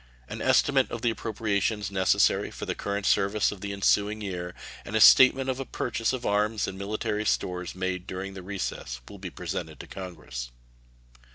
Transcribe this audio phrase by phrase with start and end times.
[0.27, 4.95] An estimate of the appropriations necessary for the current service of the ensuing year and
[4.95, 9.19] a statement of a purchase of arms and military stores made during the recess will
[9.19, 10.49] be presented to Congress.